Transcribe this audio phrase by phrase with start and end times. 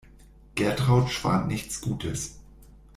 [0.55, 2.39] Gertraud schwant nichts Gutes.